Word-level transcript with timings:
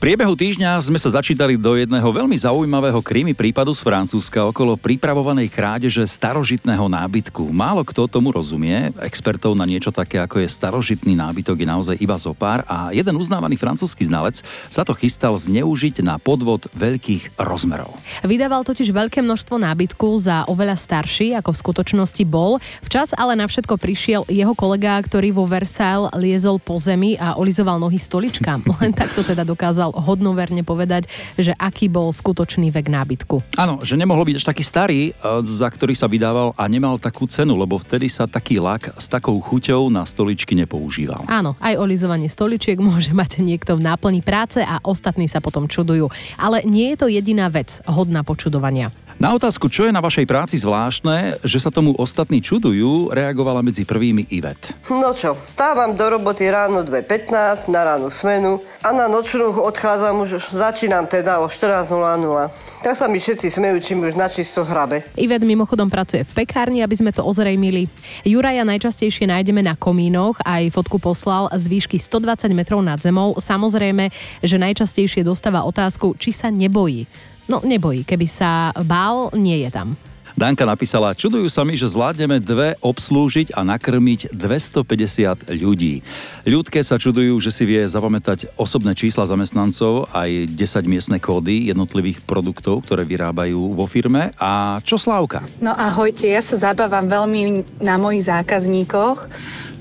Priebehu 0.00 0.32
týždňa 0.32 0.80
sme 0.80 0.96
sa 0.96 1.20
začítali 1.20 1.60
do 1.60 1.76
jedného 1.76 2.08
veľmi 2.08 2.32
zaujímavého 2.32 3.04
krímy 3.04 3.36
prípadu 3.36 3.76
z 3.76 3.84
Francúzska 3.84 4.48
okolo 4.48 4.72
pripravovanej 4.80 5.52
krádeže 5.52 6.00
starožitného 6.08 6.88
nábytku. 6.88 7.52
Málo 7.52 7.84
kto 7.84 8.08
tomu 8.08 8.32
rozumie, 8.32 8.96
expertov 9.04 9.52
na 9.52 9.68
niečo 9.68 9.92
také 9.92 10.16
ako 10.16 10.40
je 10.40 10.48
starožitný 10.48 11.12
nábytok 11.20 11.52
je 11.60 11.68
naozaj 11.68 11.96
iba 12.00 12.16
zopár 12.16 12.64
a 12.64 12.96
jeden 12.96 13.12
uznávaný 13.12 13.60
francúzsky 13.60 14.08
znalec 14.08 14.40
sa 14.72 14.88
to 14.88 14.96
chystal 14.96 15.36
zneužiť 15.36 16.00
na 16.00 16.16
podvod 16.16 16.64
veľkých 16.72 17.36
rozmerov. 17.36 17.92
Vydával 18.24 18.64
totiž 18.64 18.88
veľké 18.96 19.20
množstvo 19.20 19.60
nábytku 19.60 20.08
za 20.16 20.48
oveľa 20.48 20.80
starší, 20.80 21.36
ako 21.36 21.52
v 21.52 21.60
skutočnosti 21.60 22.24
bol. 22.24 22.56
Včas 22.80 23.12
ale 23.12 23.36
na 23.36 23.44
všetko 23.44 23.76
prišiel 23.76 24.24
jeho 24.32 24.56
kolega, 24.56 24.96
ktorý 24.96 25.36
vo 25.36 25.44
Versailles 25.44 26.08
liezol 26.16 26.56
po 26.56 26.80
zemi 26.80 27.20
a 27.20 27.36
olizoval 27.36 27.76
nohy 27.76 28.00
stoličkám. 28.00 28.64
Len 28.80 28.96
takto 28.96 29.20
teda 29.20 29.44
dokázal 29.44 29.89
dokázal 29.90 30.06
hodnoverne 30.10 30.62
povedať, 30.62 31.10
že 31.34 31.52
aký 31.58 31.90
bol 31.90 32.14
skutočný 32.14 32.70
vek 32.70 32.86
nábytku. 32.86 33.58
Áno, 33.58 33.82
že 33.82 33.98
nemohol 33.98 34.26
byť 34.26 34.36
až 34.38 34.46
taký 34.46 34.62
starý, 34.64 35.00
e, 35.10 35.12
za 35.46 35.68
ktorý 35.68 35.94
sa 35.94 36.06
vydával 36.06 36.54
a 36.54 36.64
nemal 36.70 36.98
takú 36.98 37.26
cenu, 37.26 37.58
lebo 37.58 37.78
vtedy 37.78 38.06
sa 38.06 38.30
taký 38.30 38.62
lak 38.62 38.94
s 38.96 39.10
takou 39.10 39.36
chuťou 39.42 39.90
na 39.90 40.06
stoličky 40.06 40.54
nepoužíval. 40.54 41.26
Áno, 41.26 41.58
aj 41.58 41.78
olizovanie 41.78 42.30
stoličiek 42.30 42.78
môže 42.78 43.10
mať 43.10 43.42
niekto 43.42 43.76
v 43.76 43.84
náplni 43.86 44.22
práce 44.22 44.62
a 44.62 44.78
ostatní 44.86 45.26
sa 45.26 45.42
potom 45.42 45.66
čudujú. 45.66 46.08
Ale 46.38 46.62
nie 46.66 46.94
je 46.94 46.96
to 47.00 47.06
jediná 47.10 47.50
vec 47.50 47.82
hodná 47.86 48.22
počudovania. 48.22 48.94
Na 49.20 49.36
otázku, 49.36 49.68
čo 49.68 49.84
je 49.84 49.92
na 49.92 50.00
vašej 50.00 50.24
práci 50.24 50.56
zvláštne, 50.56 51.44
že 51.44 51.60
sa 51.60 51.68
tomu 51.68 51.92
ostatní 51.92 52.40
čudujú, 52.40 53.12
reagovala 53.12 53.60
medzi 53.60 53.84
prvými 53.84 54.24
Ivet. 54.32 54.72
No 54.88 55.12
čo, 55.12 55.36
stávam 55.44 55.92
do 55.92 56.08
roboty 56.08 56.48
ráno 56.48 56.80
2.15 56.80 57.68
na 57.68 57.84
ránu 57.84 58.08
smenu 58.08 58.64
a 58.80 58.96
na 58.96 59.12
nočnú 59.12 59.60
odchádzam 59.60 60.24
už, 60.24 60.56
začínam 60.56 61.04
teda 61.04 61.36
o 61.44 61.52
14.00. 61.52 62.80
Tak 62.80 62.96
sa 62.96 63.12
mi 63.12 63.20
všetci 63.20 63.60
smejú, 63.60 63.76
čím 63.84 64.08
už 64.08 64.16
načisto 64.16 64.64
hrabe. 64.64 65.04
Ivet 65.20 65.44
mimochodom 65.44 65.92
pracuje 65.92 66.24
v 66.24 66.32
pekárni, 66.40 66.80
aby 66.80 66.96
sme 66.96 67.12
to 67.12 67.20
ozrejmili. 67.20 67.92
Juraja 68.24 68.64
najčastejšie 68.64 69.28
nájdeme 69.28 69.60
na 69.60 69.76
komínoch, 69.76 70.40
aj 70.48 70.72
fotku 70.72 70.96
poslal 70.96 71.52
z 71.52 71.68
výšky 71.68 72.00
120 72.00 72.56
metrov 72.56 72.80
nad 72.80 72.96
zemou. 72.96 73.36
Samozrejme, 73.36 74.08
že 74.40 74.56
najčastejšie 74.56 75.28
dostáva 75.28 75.68
otázku, 75.68 76.16
či 76.16 76.32
sa 76.32 76.48
nebojí. 76.48 77.04
No 77.50 77.58
nebojí, 77.66 78.06
keby 78.06 78.30
sa 78.30 78.70
bál, 78.86 79.34
nie 79.34 79.66
je 79.66 79.74
tam. 79.74 79.98
Danka 80.38 80.62
napísala, 80.62 81.18
čudujú 81.18 81.50
sa 81.50 81.66
mi, 81.66 81.74
že 81.74 81.90
zvládneme 81.90 82.38
dve 82.38 82.78
obslúžiť 82.78 83.50
a 83.58 83.66
nakrmiť 83.66 84.30
250 84.30 85.58
ľudí. 85.58 86.06
Ľudké 86.46 86.86
sa 86.86 86.96
čudujú, 86.96 87.42
že 87.42 87.50
si 87.50 87.66
vie 87.66 87.82
zapamätať 87.82 88.54
osobné 88.54 88.94
čísla 88.94 89.26
zamestnancov 89.26 90.06
aj 90.14 90.46
10 90.54 90.86
miestne 90.86 91.18
kódy 91.18 91.74
jednotlivých 91.74 92.22
produktov, 92.22 92.86
ktoré 92.86 93.02
vyrábajú 93.02 93.74
vo 93.74 93.90
firme. 93.90 94.30
A 94.38 94.78
čo 94.86 94.94
Slávka? 94.94 95.42
No 95.58 95.74
ahojte, 95.74 96.30
ja 96.30 96.40
sa 96.40 96.70
zabávam 96.70 97.10
veľmi 97.10 97.66
na 97.82 97.98
mojich 97.98 98.30
zákazníkoch, 98.30 99.26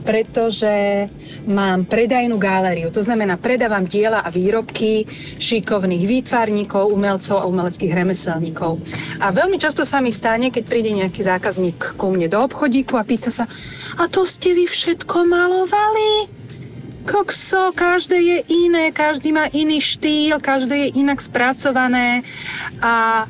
pretože 0.03 1.07
mám 1.49 1.85
predajnú 1.87 2.37
gáleriu. 2.37 2.91
To 2.91 3.01
znamená, 3.01 3.39
predávam 3.39 3.87
diela 3.87 4.21
a 4.21 4.29
výrobky 4.29 5.07
šikovných 5.39 6.03
výtvarníkov, 6.05 6.91
umelcov 6.91 7.41
a 7.41 7.47
umeleckých 7.49 7.95
remeselníkov. 7.95 8.79
A 9.23 9.31
veľmi 9.33 9.57
často 9.57 9.83
sa 9.87 10.03
mi 10.03 10.13
stane, 10.13 10.53
keď 10.53 10.63
príde 10.67 10.91
nejaký 10.93 11.21
zákazník 11.25 11.97
ku 11.97 12.11
mne 12.11 12.29
do 12.29 12.39
obchodíku 12.43 12.95
a 12.99 13.07
pýta 13.07 13.33
sa, 13.33 13.49
a 13.99 14.05
to 14.07 14.23
ste 14.23 14.53
vy 14.53 14.69
všetko 14.69 15.25
malovali? 15.25 16.39
kokso, 17.09 17.73
každé 17.73 18.17
je 18.21 18.37
iné, 18.69 18.93
každý 18.93 19.33
má 19.33 19.49
iný 19.49 19.81
štýl, 19.81 20.37
každé 20.37 20.75
je 20.77 20.89
inak 21.01 21.17
spracované 21.17 22.21
a 22.85 23.25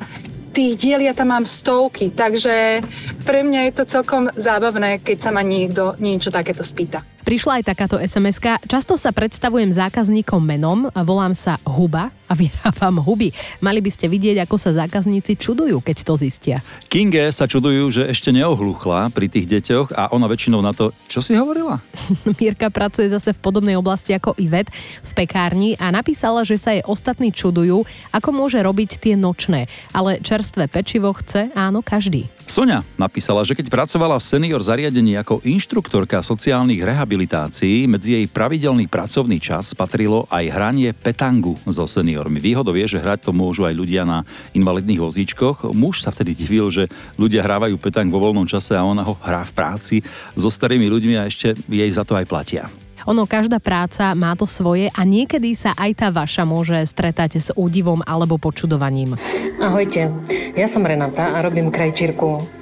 tých 0.50 0.76
diel 0.76 1.00
ja 1.06 1.14
tam 1.14 1.30
mám 1.30 1.46
stovky, 1.46 2.10
takže 2.10 2.82
pre 3.22 3.40
mňa 3.46 3.70
je 3.70 3.72
to 3.72 3.84
celkom 3.86 4.28
zábavné, 4.34 4.98
keď 5.00 5.18
sa 5.18 5.30
ma 5.30 5.46
niekto 5.46 5.94
niečo 6.02 6.34
takéto 6.34 6.66
spýta. 6.66 7.02
Prišla 7.20 7.60
aj 7.60 7.64
takáto 7.68 7.96
sms 8.00 8.40
Často 8.64 8.96
sa 8.96 9.12
predstavujem 9.12 9.68
zákazníkom 9.68 10.40
menom, 10.40 10.88
volám 11.04 11.36
sa 11.36 11.60
Huba 11.68 12.08
a 12.30 12.32
vyrábam 12.40 13.02
huby. 13.02 13.34
Mali 13.58 13.82
by 13.82 13.90
ste 13.90 14.06
vidieť, 14.06 14.46
ako 14.46 14.56
sa 14.56 14.70
zákazníci 14.72 15.34
čudujú, 15.34 15.82
keď 15.82 16.06
to 16.06 16.14
zistia. 16.14 16.62
Kinge 16.86 17.28
sa 17.34 17.50
čudujú, 17.50 17.90
že 17.90 18.02
ešte 18.06 18.30
neohluchla 18.30 19.10
pri 19.10 19.26
tých 19.26 19.50
deťoch 19.50 19.98
a 19.98 20.14
ona 20.14 20.30
väčšinou 20.30 20.62
na 20.62 20.70
to, 20.70 20.94
čo 21.10 21.20
si 21.20 21.34
hovorila? 21.34 21.82
Mirka 22.38 22.70
pracuje 22.70 23.10
zase 23.10 23.34
v 23.34 23.42
podobnej 23.42 23.74
oblasti 23.74 24.14
ako 24.14 24.38
Ivet 24.38 24.70
v 25.02 25.10
pekárni 25.12 25.74
a 25.76 25.90
napísala, 25.90 26.46
že 26.46 26.56
sa 26.56 26.72
jej 26.72 26.86
ostatní 26.86 27.34
čudujú, 27.34 27.82
ako 28.14 28.28
môže 28.30 28.62
robiť 28.62 29.02
tie 29.02 29.14
nočné. 29.18 29.66
Ale 29.90 30.22
čerstvé 30.22 30.70
pečivo 30.70 31.10
chce 31.12 31.50
áno 31.58 31.82
každý. 31.82 32.30
Sonia 32.50 32.82
napísala, 32.98 33.46
že 33.46 33.54
keď 33.54 33.70
pracovala 33.70 34.18
v 34.18 34.26
senior 34.26 34.58
zariadení 34.58 35.14
ako 35.22 35.38
inštruktorka 35.46 36.18
sociálnych 36.18 36.82
rehabilitácií, 36.82 37.86
medzi 37.86 38.18
jej 38.18 38.26
pravidelný 38.26 38.90
pracovný 38.90 39.38
čas 39.38 39.70
patrilo 39.70 40.26
aj 40.26 40.50
hranie 40.50 40.90
petangu 40.90 41.54
so 41.70 41.86
seniormi. 41.86 42.42
Výhodou 42.42 42.74
je, 42.74 42.90
že 42.90 42.98
hrať 42.98 43.30
to 43.30 43.30
môžu 43.30 43.70
aj 43.70 43.78
ľudia 43.78 44.02
na 44.02 44.26
invalidných 44.50 44.98
vozíčkoch. 44.98 45.70
Muž 45.70 46.02
sa 46.02 46.10
vtedy 46.10 46.34
divil, 46.34 46.74
že 46.74 46.90
ľudia 47.14 47.46
hrávajú 47.46 47.78
petang 47.78 48.10
vo 48.10 48.18
voľnom 48.18 48.50
čase 48.50 48.74
a 48.74 48.82
ona 48.82 49.06
ho 49.06 49.14
hrá 49.22 49.46
v 49.46 49.54
práci 49.54 49.96
so 50.34 50.50
starými 50.50 50.90
ľuďmi 50.90 51.22
a 51.22 51.30
ešte 51.30 51.54
jej 51.70 51.90
za 51.94 52.02
to 52.02 52.18
aj 52.18 52.26
platia. 52.26 52.66
Ono, 53.08 53.24
každá 53.24 53.62
práca 53.62 54.12
má 54.12 54.36
to 54.36 54.44
svoje 54.44 54.92
a 54.92 55.00
niekedy 55.06 55.56
sa 55.56 55.72
aj 55.78 55.90
tá 55.96 56.08
vaša 56.12 56.44
môže 56.44 56.76
stretať 56.84 57.40
s 57.40 57.48
údivom 57.56 58.04
alebo 58.04 58.36
počudovaním. 58.36 59.16
Ahojte, 59.60 60.12
ja 60.56 60.66
som 60.68 60.84
Renata 60.84 61.32
a 61.32 61.40
robím 61.40 61.72
krajčírku. 61.72 62.60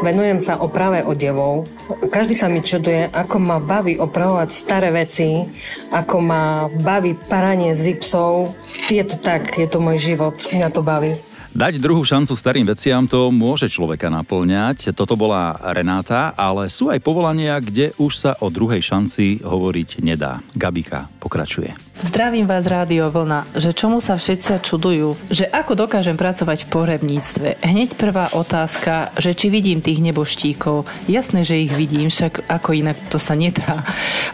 Venujem 0.00 0.40
sa 0.40 0.58
oprave 0.58 1.04
odevov. 1.04 1.68
Každý 2.10 2.34
sa 2.34 2.48
mi 2.48 2.64
čuduje, 2.64 3.06
ako 3.12 3.36
ma 3.38 3.56
baví 3.60 4.00
opravovať 4.00 4.48
staré 4.50 4.88
veci, 4.90 5.46
ako 5.92 6.16
ma 6.18 6.66
baví 6.72 7.14
paranie 7.14 7.76
zipsov. 7.76 8.56
Je 8.88 9.04
to 9.04 9.20
tak, 9.20 9.60
je 9.60 9.68
to 9.68 9.78
môj 9.78 10.00
život, 10.00 10.36
mňa 10.50 10.68
to 10.72 10.82
baví. 10.82 11.12
Dať 11.50 11.82
druhú 11.82 12.06
šancu 12.06 12.38
starým 12.38 12.62
veciam 12.62 13.02
to 13.10 13.34
môže 13.34 13.66
človeka 13.66 14.06
naplňať. 14.06 14.94
Toto 14.94 15.18
bola 15.18 15.58
Renáta, 15.74 16.30
ale 16.38 16.70
sú 16.70 16.94
aj 16.94 17.02
povolania, 17.02 17.58
kde 17.58 17.90
už 17.98 18.12
sa 18.14 18.32
o 18.38 18.54
druhej 18.54 18.78
šanci 18.78 19.42
hovoriť 19.42 19.98
nedá. 19.98 20.46
Gabika 20.54 21.10
pokračuje. 21.18 21.74
Zdravím 22.06 22.46
vás, 22.46 22.70
Rádio 22.70 23.10
Vlna, 23.10 23.50
že 23.58 23.74
čomu 23.74 23.98
sa 23.98 24.14
všetci 24.14 24.62
čudujú, 24.62 25.18
že 25.26 25.44
ako 25.44 25.74
dokážem 25.74 26.14
pracovať 26.14 26.64
v 26.64 26.70
pohrebníctve. 26.70 27.48
Hneď 27.66 27.98
prvá 27.98 28.30
otázka, 28.30 29.10
že 29.18 29.34
či 29.34 29.50
vidím 29.50 29.82
tých 29.82 29.98
neboštíkov. 29.98 30.86
Jasné, 31.10 31.42
že 31.42 31.66
ich 31.66 31.74
vidím, 31.74 32.14
však 32.14 32.46
ako 32.46 32.78
inak 32.78 32.96
to 33.10 33.18
sa 33.18 33.34
nedá. 33.34 33.82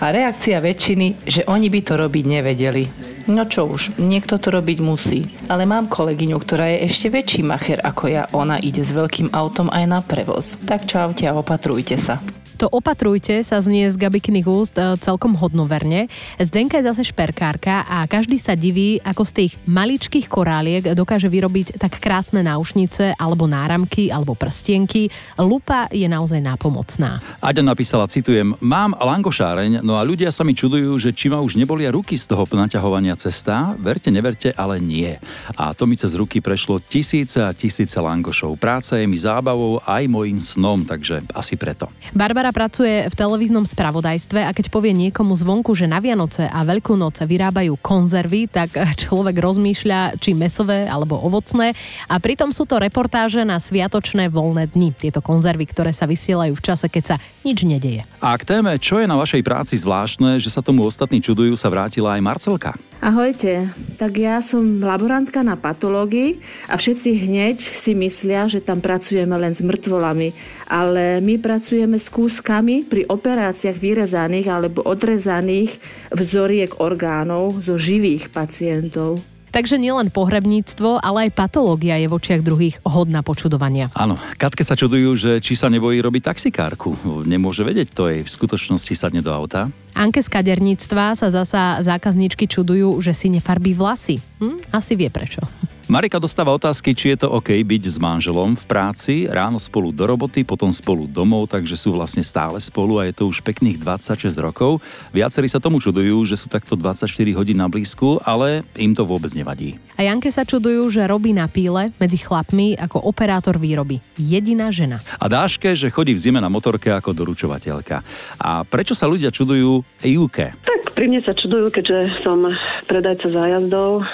A 0.05 0.13
reakcia 0.13 0.61
väčšiny, 0.61 1.25
že 1.25 1.49
oni 1.49 1.73
by 1.73 1.81
to 1.81 1.97
robiť 1.97 2.25
nevedeli. 2.29 3.16
No 3.27 3.43
čo 3.43 3.67
už, 3.67 3.99
niekto 3.99 4.39
to 4.39 4.55
robiť 4.55 4.79
musí. 4.79 5.27
Ale 5.51 5.67
mám 5.67 5.91
kolegyňu, 5.91 6.39
ktorá 6.39 6.71
je 6.71 6.87
ešte 6.87 7.11
väčší 7.11 7.43
macher 7.43 7.83
ako 7.83 8.05
ja. 8.07 8.31
Ona 8.31 8.63
ide 8.63 8.87
s 8.87 8.95
veľkým 8.95 9.35
autom 9.35 9.67
aj 9.67 9.85
na 9.91 9.99
prevoz. 9.99 10.63
Tak 10.63 10.87
čaute 10.87 11.27
a 11.27 11.35
opatrujte 11.35 11.99
sa. 11.99 12.23
To 12.57 12.73
opatrujte 12.73 13.45
sa 13.45 13.61
znie 13.61 13.93
z 13.93 14.01
Gabikyných 14.01 14.49
úst 14.49 14.81
e, 14.81 14.97
celkom 14.97 15.37
hodnoverne. 15.37 16.09
Zdenka 16.41 16.81
je 16.81 16.89
zase 16.89 17.05
šperkárka 17.05 17.85
a 17.85 18.09
každý 18.09 18.41
sa 18.41 18.57
diví, 18.57 18.97
ako 19.05 19.29
z 19.29 19.33
tých 19.33 19.53
maličkých 19.69 20.25
koráliek 20.25 20.97
dokáže 20.97 21.29
vyrobiť 21.29 21.77
tak 21.77 22.01
krásne 22.01 22.41
náušnice 22.41 23.21
alebo 23.21 23.45
náramky 23.45 24.09
alebo 24.09 24.33
prstienky. 24.33 25.13
Lupa 25.37 25.85
je 25.93 26.09
naozaj 26.09 26.41
nápomocná. 26.41 27.21
Aďa 27.45 27.61
napísala, 27.61 28.09
citujem, 28.09 28.57
mám 28.65 28.97
langošáreň, 28.97 29.85
no 29.85 30.01
a 30.01 30.03
ľudia 30.07 30.33
sa 30.33 30.41
mi 30.41 30.57
čudujú, 30.57 30.97
že 30.97 31.13
či 31.13 31.29
ma 31.29 31.45
už 31.45 31.61
nebolia 31.61 31.93
ruky 31.93 32.17
z 32.17 32.25
toho 32.25 32.49
naťahovania 32.49 33.21
cesta. 33.21 33.77
Verte, 33.77 34.09
neverte, 34.09 34.57
ale 34.57 34.81
nie. 34.81 35.13
A 35.61 35.77
to 35.77 35.85
mi 35.85 36.01
cez 36.01 36.17
ruky 36.17 36.41
prešlo 36.41 36.81
tisíce 36.81 37.37
a 37.37 37.53
tisíce 37.53 38.01
langošov. 38.01 38.57
Práca 38.57 38.97
je 38.97 39.05
mi 39.05 39.21
zábavou 39.21 39.85
aj 39.85 40.09
mojim 40.09 40.41
snom, 40.41 40.89
takže 40.89 41.21
asi 41.37 41.61
preto. 41.61 41.93
Barbara 42.17 42.46
Barbara 42.47 42.71
pracuje 42.71 43.11
v 43.11 43.19
televíznom 43.19 43.67
spravodajstve 43.67 44.47
a 44.47 44.55
keď 44.55 44.71
povie 44.71 44.95
niekomu 44.95 45.35
zvonku, 45.35 45.75
že 45.75 45.91
na 45.91 45.99
Vianoce 45.99 46.47
a 46.47 46.63
Veľkú 46.63 46.95
noc 46.95 47.19
vyrábajú 47.19 47.75
konzervy, 47.83 48.47
tak 48.47 48.71
človek 49.03 49.35
rozmýšľa, 49.35 50.15
či 50.23 50.31
mesové 50.31 50.87
alebo 50.87 51.19
ovocné. 51.19 51.75
A 52.07 52.23
pritom 52.23 52.55
sú 52.55 52.63
to 52.63 52.79
reportáže 52.79 53.43
na 53.43 53.59
sviatočné 53.59 54.31
voľné 54.31 54.71
dni. 54.71 54.95
Tieto 54.95 55.19
konzervy, 55.19 55.67
ktoré 55.67 55.91
sa 55.91 56.07
vysielajú 56.07 56.55
v 56.55 56.63
čase, 56.63 56.87
keď 56.87 57.03
sa 57.03 57.17
nič 57.43 57.67
nedeje. 57.67 58.07
A 58.23 58.39
k 58.39 58.47
téme, 58.47 58.79
čo 58.79 59.03
je 59.03 59.11
na 59.11 59.19
vašej 59.19 59.43
práci 59.43 59.75
zvláštne, 59.83 60.39
že 60.39 60.47
sa 60.47 60.63
tomu 60.63 60.87
ostatní 60.87 61.19
čudujú, 61.19 61.59
sa 61.59 61.67
vrátila 61.67 62.15
aj 62.15 62.23
Marcelka. 62.23 62.79
Ahojte, 62.97 63.69
tak 64.01 64.17
ja 64.17 64.41
som 64.41 64.81
laborantka 64.81 65.45
na 65.45 65.53
patológii 65.53 66.41
a 66.73 66.81
všetci 66.81 67.29
hneď 67.29 67.61
si 67.61 67.93
myslia, 67.93 68.49
že 68.49 68.65
tam 68.65 68.81
pracujeme 68.81 69.37
len 69.37 69.53
s 69.53 69.61
mŕtvolami, 69.61 70.33
ale 70.65 71.21
my 71.21 71.37
pracujeme 71.37 72.01
s 72.01 72.09
kúskami 72.09 72.89
pri 72.89 73.05
operáciách 73.05 73.77
vyrezaných 73.77 74.49
alebo 74.49 74.81
odrezaných 74.81 75.77
vzoriek 76.09 76.81
orgánov 76.81 77.61
zo 77.61 77.77
živých 77.77 78.33
pacientov. 78.33 79.36
Takže 79.57 79.81
nielen 79.81 80.13
pohrebníctvo, 80.13 81.01
ale 81.01 81.27
aj 81.27 81.31
patológia 81.33 81.97
je 81.97 82.13
v 82.13 82.17
očiach 82.21 82.45
druhých 82.45 82.77
hodná 82.85 83.25
počudovania. 83.25 83.89
Áno, 83.97 84.21
Katke 84.37 84.61
sa 84.61 84.77
čudujú, 84.77 85.17
že 85.17 85.41
či 85.41 85.57
sa 85.57 85.73
nebojí 85.73 85.97
robiť 86.05 86.29
taxikárku. 86.29 87.25
Nemôže 87.25 87.65
vedieť, 87.65 87.89
to 87.89 88.05
jej 88.05 88.21
v 88.21 88.29
skutočnosti 88.29 88.93
sadne 88.93 89.25
do 89.25 89.33
auta. 89.33 89.73
Anke 89.97 90.21
z 90.21 90.29
kaderníctva 90.29 91.17
sa 91.17 91.33
zasa 91.33 91.81
zákazníčky 91.81 92.45
čudujú, 92.45 93.01
že 93.01 93.17
si 93.17 93.33
nefarbí 93.33 93.73
vlasy. 93.73 94.21
Hm? 94.45 94.61
Asi 94.77 94.93
vie 94.93 95.09
prečo. 95.09 95.41
Marika 95.87 96.19
dostáva 96.19 96.51
otázky, 96.51 96.99
či 96.99 97.15
je 97.15 97.23
to 97.23 97.31
OK 97.31 97.63
byť 97.63 97.83
s 97.87 98.03
manželom 98.03 98.59
v 98.59 98.65
práci, 98.67 99.31
ráno 99.31 99.63
spolu 99.63 99.95
do 99.95 100.03
roboty, 100.03 100.43
potom 100.43 100.67
spolu 100.75 101.07
domov, 101.07 101.47
takže 101.47 101.79
sú 101.79 101.95
vlastne 101.95 102.27
stále 102.27 102.59
spolu 102.59 102.99
a 102.99 103.07
je 103.07 103.15
to 103.15 103.31
už 103.31 103.39
pekných 103.39 103.79
26 103.79 104.35
rokov. 104.43 104.83
Viacerí 105.15 105.47
sa 105.47 105.63
tomu 105.63 105.79
čudujú, 105.79 106.27
že 106.27 106.35
sú 106.35 106.51
takto 106.51 106.75
24 106.75 107.07
hodín 107.39 107.63
na 107.63 107.71
blízku, 107.71 108.19
ale 108.27 108.67
im 108.75 108.99
to 108.99 109.07
vôbec 109.07 109.31
nevadí. 109.39 109.79
A 109.95 110.03
Janke 110.03 110.27
sa 110.35 110.43
čudujú, 110.43 110.91
že 110.91 111.07
robí 111.07 111.31
na 111.31 111.47
píle 111.47 111.95
medzi 112.03 112.19
chlapmi 112.19 112.75
ako 112.75 113.07
operátor 113.07 113.55
výroby. 113.55 114.03
Jediná 114.19 114.75
žena. 114.75 114.99
A 115.23 115.31
Dáške, 115.31 115.71
že 115.79 115.95
chodí 115.95 116.19
v 116.19 116.19
zime 116.19 116.43
na 116.43 116.51
motorke 116.51 116.91
ako 116.91 117.15
doručovateľka. 117.15 118.03
A 118.43 118.67
prečo 118.67 118.99
sa 118.99 119.07
ľudia 119.07 119.31
čudujú 119.31 119.87
Júke? 120.03 120.51
Tak 120.67 120.76
pri 120.97 121.13
mne 121.13 121.21
sa 121.21 121.37
čudujú, 121.37 121.69
keďže 121.69 122.25
som 122.25 122.49
predajca 122.89 123.29
zájazdov, 123.29 124.09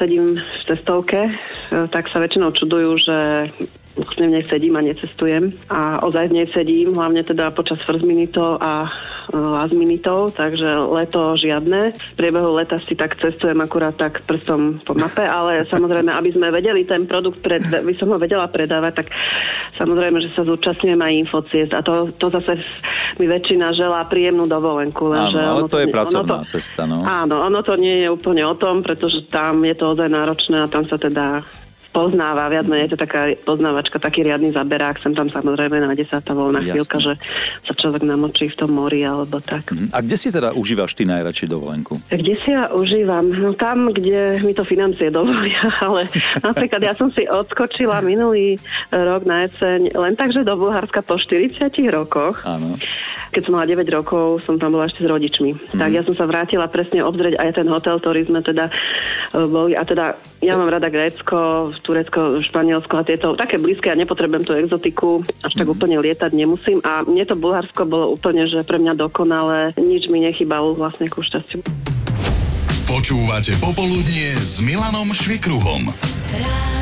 sedím 0.00 0.40
v 0.40 0.60
cestovke 0.64 1.28
e, 1.28 1.32
tak 1.92 2.08
sa 2.08 2.16
väčšinou 2.16 2.48
čudujú, 2.56 2.96
že 2.96 3.16
v 3.94 4.26
nej 4.26 4.42
sedím 4.42 4.74
a 4.74 4.82
necestujem. 4.82 5.54
A 5.70 6.02
ozaj 6.02 6.30
v 6.30 6.42
nej 6.42 6.48
sedím, 6.50 6.98
hlavne 6.98 7.22
teda 7.22 7.54
počas 7.54 7.78
first 7.86 8.02
minutov 8.02 8.58
a 8.58 8.90
e, 9.30 9.38
last 9.38 9.70
minutov, 9.70 10.34
takže 10.34 10.66
leto 10.90 11.38
žiadne. 11.38 11.94
V 11.94 12.14
priebehu 12.18 12.58
leta 12.58 12.74
si 12.82 12.98
tak 12.98 13.14
cestujem 13.22 13.54
akurát 13.62 13.94
tak 13.94 14.26
prstom 14.26 14.82
po 14.82 14.98
mape, 14.98 15.22
ale 15.22 15.62
samozrejme, 15.62 16.10
aby 16.10 16.30
sme 16.34 16.50
vedeli 16.50 16.82
ten 16.82 17.06
produkt, 17.06 17.38
pred, 17.38 17.62
by 17.62 17.94
som 17.94 18.10
ho 18.10 18.18
vedela 18.18 18.50
predávať, 18.50 19.06
tak 19.06 19.14
samozrejme, 19.78 20.18
že 20.26 20.30
sa 20.34 20.42
zúčastňujem 20.42 20.98
aj 20.98 21.12
infociest 21.14 21.72
a 21.74 21.80
to, 21.86 22.10
to 22.18 22.34
zase 22.34 22.66
mi 23.22 23.30
väčšina 23.30 23.70
želá 23.78 24.02
príjemnú 24.10 24.42
dovolenku. 24.50 25.06
Áno, 25.14 25.38
ale 25.38 25.60
to, 25.70 25.78
to 25.78 25.82
je 25.86 25.88
pracovná 25.94 26.42
to, 26.42 26.58
cesta, 26.58 26.82
no. 26.82 27.06
Áno, 27.06 27.46
ono 27.46 27.62
to 27.62 27.78
nie 27.78 28.02
je 28.02 28.08
úplne 28.10 28.42
o 28.42 28.58
tom, 28.58 28.82
pretože 28.82 29.22
tam 29.30 29.62
je 29.62 29.74
to 29.78 29.94
ozaj 29.94 30.10
náročné 30.10 30.66
a 30.66 30.70
tam 30.70 30.82
sa 30.82 30.98
teda 30.98 31.46
poznáva, 31.94 32.50
viac 32.50 32.66
menej 32.66 32.90
je 32.90 32.98
to 32.98 33.06
taká 33.06 33.30
poznávačka, 33.46 34.02
taký 34.02 34.26
riadny 34.26 34.50
zaberák, 34.50 34.98
sem 34.98 35.14
tam 35.14 35.30
samozrejme 35.30 35.78
nájde 35.78 36.10
sa 36.10 36.18
tá 36.18 36.34
voľná 36.34 36.66
Jasne. 36.66 36.72
chvíľka, 36.74 36.96
že 36.98 37.12
sa 37.62 37.72
človek 37.78 38.02
namočí 38.02 38.50
v 38.50 38.58
tom 38.58 38.74
mori 38.74 39.06
alebo 39.06 39.38
tak. 39.38 39.70
Mhm. 39.70 39.94
A 39.94 40.02
kde 40.02 40.16
si 40.18 40.34
teda 40.34 40.50
užívaš 40.58 40.98
ty 40.98 41.06
najradšej 41.06 41.46
dovolenku? 41.46 42.02
Kde 42.10 42.34
si 42.42 42.50
ja 42.50 42.74
užívam? 42.74 43.30
No 43.30 43.54
tam, 43.54 43.94
kde 43.94 44.42
mi 44.42 44.50
to 44.50 44.66
financie 44.66 45.14
dovolia, 45.14 45.62
ale 45.86 46.10
napríklad 46.42 46.82
ja 46.82 46.92
som 46.98 47.14
si 47.14 47.30
odskočila 47.30 48.02
minulý 48.02 48.58
rok 48.90 49.22
na 49.22 49.46
jeseň 49.46 49.94
len 49.94 50.18
tak, 50.18 50.34
že 50.34 50.42
do 50.42 50.58
Bulharska 50.58 51.06
po 51.06 51.14
40 51.14 51.70
rokoch. 51.94 52.42
Áno 52.42 52.74
keď 53.34 53.50
som 53.50 53.52
mala 53.58 53.66
9 53.66 53.82
rokov, 53.90 54.46
som 54.46 54.54
tam 54.62 54.78
bola 54.78 54.86
ešte 54.86 55.02
s 55.02 55.10
rodičmi. 55.10 55.74
Mm. 55.74 55.78
Tak 55.82 55.90
ja 55.90 56.02
som 56.06 56.14
sa 56.14 56.30
vrátila 56.30 56.70
presne 56.70 57.02
obzrieť 57.02 57.34
aj 57.42 57.50
ten 57.58 57.66
hotel, 57.66 57.98
ktorý 57.98 58.30
sme 58.30 58.40
teda 58.46 58.70
e, 58.70 58.72
boli. 59.50 59.74
A 59.74 59.82
teda 59.82 60.14
ja 60.38 60.54
mám 60.54 60.70
rada 60.70 60.86
Grécko, 60.86 61.74
Turecko, 61.84 62.40
Španielsko 62.40 62.94
a 62.96 63.06
tieto 63.06 63.36
také 63.36 63.60
blízke 63.60 63.92
a 63.92 63.98
nepotrebujem 64.00 64.44
tú 64.48 64.56
exotiku, 64.56 65.20
až 65.44 65.52
tak 65.52 65.68
mhm. 65.68 65.72
úplne 65.76 65.96
lietať 66.00 66.32
nemusím. 66.32 66.80
A 66.80 67.04
mne 67.04 67.28
to 67.28 67.36
Bulharsko 67.36 67.84
bolo 67.84 68.16
úplne, 68.16 68.48
že 68.48 68.64
pre 68.64 68.80
mňa 68.80 68.96
dokonale, 68.96 69.76
nič 69.76 70.08
mi 70.08 70.24
nechybalo 70.24 70.72
vlastne 70.72 71.12
ku 71.12 71.20
šťastiu. 71.20 71.60
Počúvate 72.88 73.56
Popoludnie 73.60 74.32
s 74.40 74.64
Milanom 74.64 75.12
Švikruhom. 75.12 75.88
Rádio 76.34 76.73